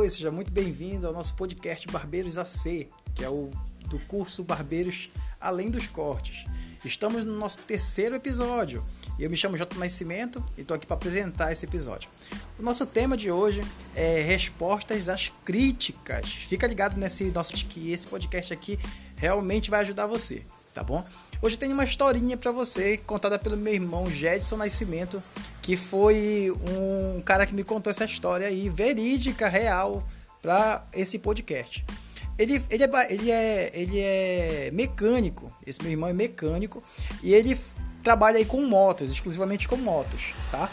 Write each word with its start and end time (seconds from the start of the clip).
Oi, 0.00 0.08
seja 0.08 0.30
muito 0.30 0.50
bem-vindo 0.50 1.06
ao 1.06 1.12
nosso 1.12 1.34
podcast 1.34 1.86
Barbeiros 1.88 2.38
AC, 2.38 2.88
que 3.14 3.22
é 3.22 3.28
o 3.28 3.50
do 3.86 3.98
curso 3.98 4.42
Barbeiros 4.42 5.10
Além 5.38 5.68
dos 5.68 5.86
Cortes. 5.86 6.46
Estamos 6.82 7.22
no 7.22 7.38
nosso 7.38 7.58
terceiro 7.58 8.14
episódio. 8.14 8.82
Eu 9.18 9.28
me 9.28 9.36
chamo 9.36 9.58
J. 9.58 9.78
Nascimento 9.78 10.42
e 10.56 10.62
estou 10.62 10.74
aqui 10.74 10.86
para 10.86 10.96
apresentar 10.96 11.52
esse 11.52 11.66
episódio. 11.66 12.08
O 12.58 12.62
nosso 12.62 12.86
tema 12.86 13.14
de 13.14 13.30
hoje 13.30 13.62
é 13.94 14.22
respostas 14.22 15.06
às 15.10 15.30
críticas. 15.44 16.32
Fica 16.32 16.66
ligado 16.66 16.96
nesse 16.96 17.24
nosso 17.24 17.52
que 17.52 17.92
esse 17.92 18.06
podcast 18.06 18.54
aqui 18.54 18.78
realmente 19.16 19.68
vai 19.68 19.80
ajudar 19.80 20.06
você, 20.06 20.42
tá 20.72 20.82
bom? 20.82 21.04
Hoje 21.42 21.58
tem 21.58 21.70
uma 21.74 21.84
historinha 21.84 22.38
para 22.38 22.52
você 22.52 22.96
contada 22.96 23.38
pelo 23.38 23.54
meu 23.54 23.74
irmão 23.74 24.10
Jedson 24.10 24.56
Nascimento, 24.56 25.22
que 25.62 25.76
foi 25.76 26.52
um 26.68 27.20
cara 27.20 27.46
que 27.46 27.54
me 27.54 27.64
contou 27.64 27.90
essa 27.90 28.04
história 28.04 28.46
aí, 28.46 28.68
verídica, 28.68 29.48
real, 29.48 30.06
para 30.40 30.86
esse 30.92 31.18
podcast. 31.18 31.84
Ele, 32.38 32.62
ele, 32.70 32.84
é, 32.84 33.12
ele, 33.12 33.30
é, 33.30 33.70
ele 33.74 34.00
é 34.00 34.70
mecânico, 34.72 35.52
esse 35.66 35.82
meu 35.82 35.90
irmão 35.90 36.08
é 36.08 36.12
mecânico, 36.12 36.82
e 37.22 37.34
ele 37.34 37.58
trabalha 38.02 38.38
aí 38.38 38.46
com 38.46 38.62
motos, 38.64 39.12
exclusivamente 39.12 39.68
com 39.68 39.76
motos, 39.76 40.32
tá? 40.50 40.70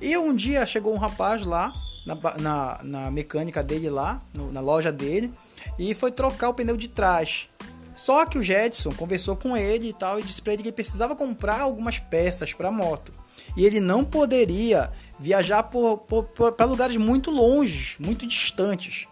E 0.00 0.16
um 0.18 0.34
dia 0.34 0.66
chegou 0.66 0.94
um 0.94 0.98
rapaz 0.98 1.46
lá, 1.46 1.72
na, 2.04 2.14
na, 2.38 2.80
na 2.82 3.10
mecânica 3.10 3.62
dele 3.62 3.88
lá, 3.88 4.22
no, 4.32 4.52
na 4.52 4.60
loja 4.60 4.92
dele, 4.92 5.32
e 5.78 5.94
foi 5.94 6.12
trocar 6.12 6.50
o 6.50 6.54
pneu 6.54 6.76
de 6.76 6.88
trás. 6.88 7.48
Só 7.96 8.26
que 8.26 8.38
o 8.38 8.42
Jetson 8.42 8.92
conversou 8.92 9.36
com 9.36 9.56
ele 9.56 9.88
e 9.88 9.92
tal, 9.94 10.20
e 10.20 10.22
disse 10.22 10.42
para 10.42 10.52
ele 10.52 10.62
que 10.62 10.68
ele 10.68 10.76
precisava 10.76 11.16
comprar 11.16 11.62
algumas 11.62 11.98
peças 11.98 12.52
para 12.52 12.70
moto. 12.70 13.12
E 13.56 13.64
ele 13.64 13.80
não 13.80 14.04
poderia 14.04 14.90
viajar 15.18 15.62
para 15.62 16.66
lugares 16.66 16.96
muito 16.96 17.30
longe, 17.30 17.96
muito 17.98 18.26
distantes. 18.26 19.06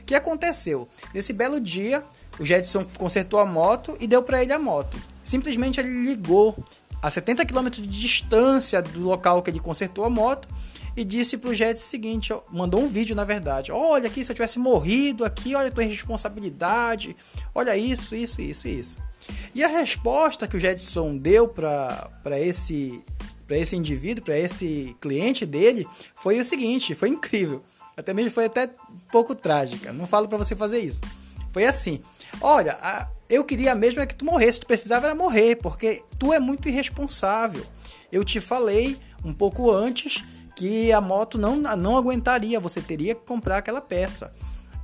O 0.00 0.04
que 0.04 0.14
aconteceu? 0.14 0.88
Nesse 1.12 1.32
belo 1.32 1.60
dia, 1.60 2.04
o 2.38 2.44
Jetson 2.44 2.84
consertou 2.98 3.40
a 3.40 3.46
moto 3.46 3.96
e 4.00 4.06
deu 4.06 4.22
para 4.22 4.42
ele 4.42 4.52
a 4.52 4.58
moto. 4.58 4.98
Simplesmente 5.22 5.80
ele 5.80 6.04
ligou 6.04 6.56
a 7.00 7.10
70 7.10 7.44
km 7.46 7.70
de 7.70 7.86
distância 7.86 8.82
do 8.82 9.00
local 9.00 9.42
que 9.42 9.50
ele 9.50 9.60
consertou 9.60 10.04
a 10.04 10.10
moto 10.10 10.48
e 10.96 11.04
disse 11.04 11.36
pro 11.36 11.54
Jet 11.54 11.78
o 11.78 11.82
seguinte, 11.82 12.32
mandou 12.50 12.80
um 12.80 12.88
vídeo 12.88 13.16
na 13.16 13.24
verdade. 13.24 13.72
Olha 13.72 14.06
aqui, 14.06 14.24
se 14.24 14.30
eu 14.30 14.34
tivesse 14.34 14.58
morrido 14.58 15.24
aqui, 15.24 15.54
olha 15.54 15.68
a 15.68 15.70
tua 15.70 15.84
responsabilidade. 15.84 17.16
Olha 17.54 17.76
isso, 17.76 18.14
isso, 18.14 18.40
isso, 18.40 18.68
isso. 18.68 18.98
E 19.54 19.64
a 19.64 19.68
resposta 19.68 20.46
que 20.46 20.56
o 20.56 20.60
Jetson 20.60 21.16
deu 21.16 21.48
para 21.48 22.38
esse 22.38 23.02
para 23.46 23.58
esse 23.58 23.76
indivíduo, 23.76 24.24
para 24.24 24.38
esse 24.38 24.96
cliente 25.00 25.44
dele, 25.44 25.86
foi 26.14 26.40
o 26.40 26.44
seguinte, 26.44 26.94
foi 26.94 27.08
incrível. 27.08 27.62
Até 27.96 28.12
mesmo 28.12 28.30
foi 28.30 28.46
até 28.46 28.70
pouco 29.10 29.34
trágica. 29.34 29.92
Não 29.92 30.06
falo 30.06 30.28
para 30.28 30.38
você 30.38 30.56
fazer 30.56 30.80
isso. 30.80 31.02
Foi 31.52 31.64
assim: 31.64 32.00
"Olha, 32.40 32.78
a, 32.82 33.08
eu 33.28 33.44
queria 33.44 33.74
mesmo 33.74 34.00
é 34.00 34.06
que 34.06 34.14
tu 34.14 34.24
morresse, 34.24 34.60
tu 34.60 34.66
precisava 34.66 35.06
era 35.06 35.14
morrer, 35.14 35.56
porque 35.56 36.02
tu 36.18 36.32
é 36.32 36.40
muito 36.40 36.68
irresponsável. 36.68 37.64
Eu 38.10 38.24
te 38.24 38.40
falei 38.40 38.96
um 39.24 39.32
pouco 39.32 39.70
antes 39.70 40.24
que 40.56 40.92
a 40.92 41.00
moto 41.00 41.38
não, 41.38 41.56
não 41.56 41.96
aguentaria, 41.96 42.60
você 42.60 42.80
teria 42.80 43.14
que 43.14 43.22
comprar 43.22 43.58
aquela 43.58 43.80
peça. 43.80 44.32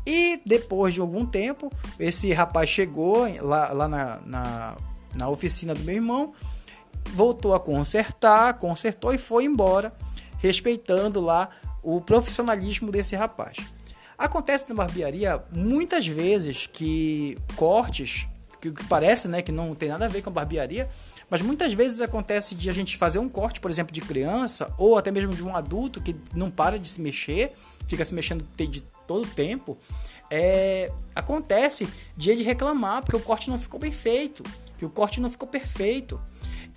E 0.07 0.41
depois 0.45 0.95
de 0.95 1.01
algum 1.01 1.27
tempo, 1.27 1.71
esse 1.99 2.33
rapaz 2.33 2.69
chegou 2.69 3.29
lá, 3.43 3.73
lá 3.73 3.89
na, 3.89 4.21
na, 4.25 4.77
na 5.15 5.29
oficina 5.29 5.75
do 5.75 5.85
meu 5.85 5.95
irmão, 5.95 6.33
voltou 7.13 7.55
a 7.55 7.61
consertar, 7.61 8.55
consertou 8.55 9.13
e 9.13 9.19
foi 9.19 9.45
embora, 9.45 9.93
respeitando 10.39 11.21
lá 11.21 11.51
o 11.83 12.01
profissionalismo 12.01 12.91
desse 12.91 13.17
rapaz. 13.17 13.57
Acontece 14.17 14.69
na 14.69 14.75
barbearia 14.75 15.43
muitas 15.51 16.07
vezes 16.07 16.67
que 16.67 17.39
cortes, 17.57 18.29
que, 18.61 18.71
parece 18.87 19.27
né, 19.29 19.41
que 19.41 19.51
não 19.51 19.75
tem 19.75 19.89
nada 19.89 20.05
a 20.05 20.09
ver 20.09 20.23
com 20.23 20.29
a 20.29 20.33
barbearia, 20.33 20.91
mas 21.31 21.41
muitas 21.41 21.73
vezes 21.73 22.01
acontece 22.01 22.55
de 22.55 22.69
a 22.69 22.73
gente 22.73 22.99
fazer 22.99 23.19
um 23.19 23.29
corte, 23.29 23.61
por 23.61 23.71
exemplo, 23.71 23.95
de 23.95 24.01
criança, 24.01 24.75
ou 24.77 24.99
até 24.99 25.11
mesmo 25.11 25.33
de 25.33 25.45
um 25.45 25.55
adulto 25.55 26.03
que 26.03 26.15
não 26.35 26.51
para 26.51 26.79
de 26.79 26.89
se 26.89 27.01
mexer, 27.01 27.53
fica 27.87 28.05
se 28.05 28.13
mexendo 28.13 28.45
de 28.57 28.81
todo 29.07 29.25
o 29.25 29.29
tempo. 29.29 29.79
É, 30.29 30.93
acontece 31.15 31.89
de 32.17 32.31
ele 32.31 32.43
reclamar 32.43 33.03
porque 33.03 33.17
o 33.17 33.21
corte 33.21 33.49
não 33.49 33.59
ficou 33.59 33.79
bem 33.81 33.93
feito, 33.93 34.43
que 34.77 34.85
o 34.85 34.91
corte 34.91 35.21
não 35.21 35.31
ficou 35.31 35.49
perfeito. 35.49 36.21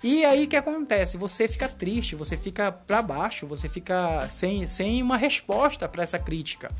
E 0.04 0.22
aí 0.22 0.46
que 0.46 0.54
acontece? 0.54 1.16
Você 1.16 1.48
fica 1.48 1.66
triste, 1.66 2.14
você 2.14 2.36
fica 2.36 2.70
para 2.70 3.00
baixo, 3.00 3.46
você 3.46 3.70
fica 3.70 4.28
sem, 4.28 4.66
sem 4.66 5.02
uma 5.02 5.16
resposta 5.16 5.88
para 5.88 6.02
essa 6.02 6.18
crítica. 6.18 6.70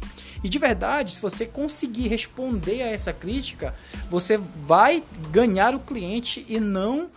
E 0.43 0.49
de 0.51 0.59
verdade, 0.59 1.13
se 1.13 1.23
você 1.23 1.47
conseguir 1.47 2.07
responder 2.09 2.83
a 2.83 2.91
essa 2.91 3.15
crítica, 3.15 3.75
você 4.11 4.37
vai 4.37 5.03
ganhar 5.31 5.75
o 5.75 5.81
cliente 5.81 6.45
e 6.51 6.61
não 6.61 7.11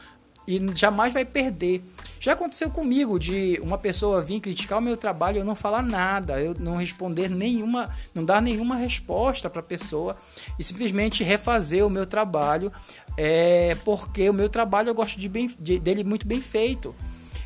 e 0.47 0.65
jamais 0.73 1.13
vai 1.13 1.25
perder. 1.25 1.83
Já 2.19 2.33
aconteceu 2.33 2.69
comigo 2.69 3.19
de 3.19 3.59
uma 3.61 3.77
pessoa 3.77 4.21
vir 4.21 4.39
criticar 4.39 4.79
o 4.79 4.81
meu 4.81 4.97
trabalho 4.97 5.37
e 5.37 5.39
eu 5.39 5.45
não 5.45 5.55
falar 5.55 5.83
nada, 5.83 6.41
eu 6.41 6.55
não 6.59 6.77
responder 6.77 7.29
nenhuma, 7.29 7.89
não 8.13 8.25
dar 8.25 8.41
nenhuma 8.41 8.75
resposta 8.75 9.49
para 9.49 9.59
a 9.59 9.63
pessoa 9.63 10.17
e 10.57 10.63
simplesmente 10.63 11.23
refazer 11.23 11.85
o 11.85 11.89
meu 11.89 12.05
trabalho, 12.05 12.71
é, 13.15 13.75
porque 13.85 14.29
o 14.29 14.33
meu 14.33 14.49
trabalho 14.49 14.89
eu 14.89 14.95
gosto 14.95 15.19
de 15.19 15.29
bem, 15.29 15.53
de, 15.59 15.79
dele 15.79 16.03
muito 16.03 16.27
bem 16.27 16.41
feito. 16.41 16.95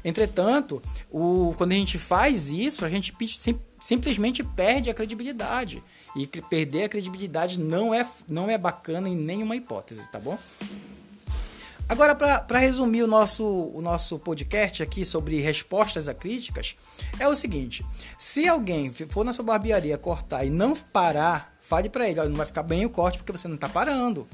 Entretanto, 0.04 0.82
o, 1.12 1.54
quando 1.58 1.74
a 1.74 1.76
gente 1.76 1.98
faz 1.98 2.50
isso, 2.50 2.84
a 2.84 2.90
gente 2.90 3.14
sim, 3.28 3.60
simplesmente 3.80 4.44
perde 4.44 4.90
a 4.90 4.94
credibilidade. 4.94 5.84
E 6.16 6.28
perder 6.28 6.84
a 6.84 6.90
credibilidade 6.90 7.60
não 7.60 7.94
é, 7.94 8.06
não 8.28 8.50
é 8.50 8.58
bacana 8.58 9.08
em 9.08 9.16
nenhuma 9.16 9.56
hipótese, 9.56 10.10
tá 10.10 10.20
bom? 10.20 10.38
Agora, 11.92 12.16
para 12.16 12.58
resumir 12.58 13.04
o 13.04 13.08
nosso, 13.08 13.46
o 13.46 13.82
nosso 13.82 14.18
podcast 14.18 14.82
aqui 14.82 15.04
sobre 15.04 15.42
respostas 15.42 16.08
a 16.08 16.14
críticas, 16.14 16.74
é 17.20 17.28
o 17.28 17.36
seguinte: 17.36 17.86
se 18.18 18.48
alguém 18.48 18.94
for 18.94 19.26
na 19.26 19.34
sua 19.34 19.44
barbearia 19.44 19.98
cortar 19.98 20.46
e 20.46 20.50
não 20.50 20.74
parar, 20.74 21.54
fale 21.60 21.90
para 21.90 22.10
ele: 22.10 22.22
olha, 22.22 22.30
não 22.30 22.38
vai 22.38 22.46
ficar 22.46 22.64
bem 22.64 22.86
o 22.86 22.90
corte 22.90 23.18
porque 23.18 23.34
você 23.34 23.46
não 23.46 23.56
está 23.56 23.68
parando. 23.68 24.26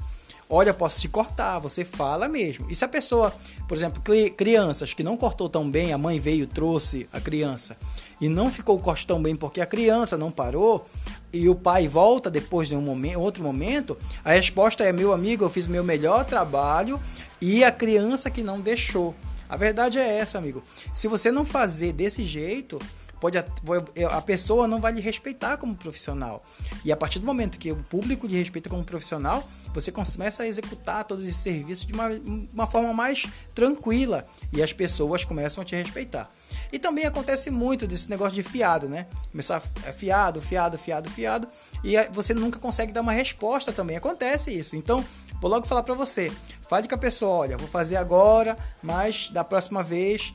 Olha, 0.48 0.72
posso 0.72 1.00
te 1.00 1.08
cortar, 1.08 1.58
você 1.58 1.84
fala 1.84 2.28
mesmo. 2.28 2.70
E 2.70 2.76
se 2.76 2.84
a 2.84 2.88
pessoa, 2.88 3.34
por 3.66 3.76
exemplo, 3.76 4.00
crianças 4.36 4.94
que 4.94 5.02
não 5.02 5.16
cortou 5.16 5.48
tão 5.48 5.68
bem, 5.68 5.92
a 5.92 5.98
mãe 5.98 6.20
veio 6.20 6.46
trouxe 6.46 7.08
a 7.12 7.20
criança 7.20 7.76
e 8.20 8.28
não 8.28 8.52
ficou 8.52 8.76
o 8.76 8.80
corte 8.80 9.04
tão 9.04 9.20
bem 9.20 9.34
porque 9.34 9.60
a 9.60 9.66
criança 9.66 10.16
não 10.16 10.30
parou, 10.30 10.88
e 11.32 11.48
o 11.48 11.54
pai 11.54 11.86
volta 11.86 12.30
depois 12.30 12.68
de 12.68 12.76
um 12.76 12.80
momento, 12.80 13.20
outro 13.20 13.42
momento, 13.42 13.96
a 14.24 14.32
resposta 14.32 14.84
é: 14.84 14.92
meu 14.92 15.12
amigo, 15.12 15.44
eu 15.44 15.50
fiz 15.50 15.66
meu 15.66 15.84
melhor 15.84 16.24
trabalho 16.24 17.00
e 17.40 17.64
a 17.64 17.70
criança 17.70 18.30
que 18.30 18.42
não 18.42 18.60
deixou. 18.60 19.14
A 19.48 19.56
verdade 19.56 19.98
é 19.98 20.18
essa, 20.18 20.36
amigo. 20.36 20.62
Se 20.94 21.08
você 21.08 21.30
não 21.30 21.44
fazer 21.44 21.92
desse 21.92 22.24
jeito, 22.24 22.78
pode 23.20 23.38
a 23.38 24.22
pessoa 24.22 24.66
não 24.68 24.80
vai 24.80 24.92
lhe 24.92 25.00
respeitar 25.00 25.56
como 25.56 25.74
profissional. 25.74 26.44
E 26.84 26.92
a 26.92 26.96
partir 26.96 27.18
do 27.18 27.26
momento 27.26 27.58
que 27.58 27.70
o 27.70 27.76
público 27.76 28.26
lhe 28.26 28.36
respeita 28.36 28.68
como 28.68 28.84
profissional, 28.84 29.46
você 29.74 29.92
começa 29.92 30.42
a 30.42 30.46
executar 30.46 31.04
todos 31.04 31.26
esses 31.26 31.40
serviços 31.40 31.86
de 31.86 31.92
uma, 31.92 32.08
uma 32.52 32.66
forma 32.66 32.92
mais 32.92 33.26
tranquila 33.54 34.26
e 34.52 34.62
as 34.62 34.72
pessoas 34.72 35.24
começam 35.24 35.62
a 35.62 35.64
te 35.64 35.74
respeitar. 35.76 36.30
E 36.72 36.78
também 36.78 37.04
acontece 37.04 37.50
muito 37.50 37.86
desse 37.86 38.08
negócio 38.10 38.34
de 38.34 38.42
fiado, 38.42 38.88
né? 38.88 39.06
Começar 39.30 39.62
é 39.84 39.92
fiado, 39.92 40.40
fiado, 40.40 40.78
fiado, 40.78 41.10
fiado, 41.10 41.48
e 41.82 41.96
você 42.12 42.34
nunca 42.34 42.58
consegue 42.58 42.92
dar 42.92 43.00
uma 43.00 43.12
resposta 43.12 43.72
também. 43.72 43.96
Acontece 43.96 44.50
isso. 44.50 44.76
Então, 44.76 45.04
vou 45.40 45.50
logo 45.50 45.66
falar 45.66 45.82
para 45.82 45.94
você. 45.94 46.30
Fale 46.68 46.86
com 46.86 46.94
a 46.94 46.98
pessoa, 46.98 47.30
olha, 47.30 47.56
vou 47.56 47.68
fazer 47.68 47.96
agora, 47.96 48.56
mas 48.82 49.30
da 49.30 49.42
próxima 49.42 49.82
vez 49.82 50.34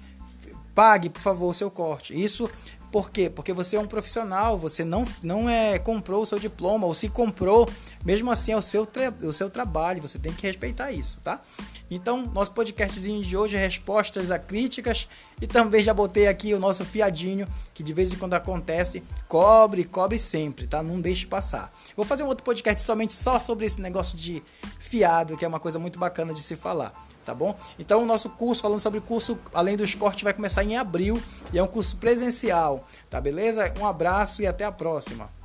pague, 0.74 1.10
por 1.10 1.22
favor, 1.22 1.50
o 1.50 1.54
seu 1.54 1.70
corte. 1.70 2.14
Isso 2.14 2.50
por 2.94 3.10
quê? 3.10 3.28
Porque 3.28 3.52
você 3.52 3.76
é 3.76 3.80
um 3.80 3.88
profissional, 3.88 4.56
você 4.56 4.86
não, 4.86 5.04
não 5.24 5.50
é 5.50 5.80
comprou 5.80 6.22
o 6.22 6.26
seu 6.28 6.38
diploma, 6.38 6.86
ou 6.86 6.94
se 6.94 7.10
comprou, 7.10 7.68
mesmo 8.06 8.30
assim 8.30 8.52
é 8.52 8.56
o 8.56 8.62
seu, 8.62 8.88
o 9.24 9.34
seu 9.34 9.50
trabalho, 9.50 10.00
você 10.00 10.20
tem 10.20 10.32
que 10.32 10.46
respeitar 10.46 10.92
isso, 10.92 11.20
tá? 11.22 11.42
Então, 11.90 12.30
nosso 12.32 12.52
podcastzinho 12.52 13.24
de 13.24 13.36
hoje 13.36 13.58
é 13.58 13.60
respostas 13.60 14.30
a 14.30 14.38
críticas 14.38 15.10
e 15.42 15.48
também 15.48 15.82
já 15.82 15.92
botei 15.92 16.28
aqui 16.28 16.54
o 16.54 16.60
nosso 16.60 16.86
fiadinho, 16.86 17.48
que 17.74 17.82
de 17.82 17.94
vez 17.94 18.14
em 18.14 18.16
quando 18.16 18.36
acontece, 18.36 19.02
cobre, 19.28 19.86
cobre 19.86 20.20
sempre, 20.20 20.68
tá? 20.68 20.84
Não 20.84 21.02
deixe 21.02 21.26
passar. 21.26 21.74
Vou 21.98 22.06
fazer 22.06 22.22
um 22.22 22.28
outro 22.28 22.44
podcast 22.44 22.80
somente 22.84 23.16
só 23.16 23.40
sobre 23.40 23.66
esse 23.66 23.82
negócio 23.82 24.16
de 24.16 24.44
fiado, 24.78 25.36
que 25.36 25.44
é 25.44 25.48
uma 25.48 25.60
coisa 25.60 25.80
muito 25.80 25.98
bacana 25.98 26.32
de 26.32 26.44
se 26.44 26.56
falar 26.56 26.94
tá 27.24 27.34
bom? 27.34 27.56
Então 27.78 28.04
o 28.04 28.06
nosso 28.06 28.30
curso, 28.30 28.62
falando 28.62 28.80
sobre 28.80 29.02
curso 29.02 29.38
Além 29.54 29.78
dos 29.78 29.96
Cortes, 29.96 30.24
vai 30.24 30.34
começar 30.34 30.64
em 30.64 30.78
abril 30.78 31.22
e 31.52 31.58
é 31.58 31.64
um 31.64 31.68
curso 31.68 31.98
presencial, 31.98 32.88
tá 33.10 33.20
beleza? 33.20 33.74
Um 33.80 33.86
abraço 33.86 34.42
e 34.42 34.48
até 34.48 34.64
a 34.66 34.72
próxima. 34.72 35.43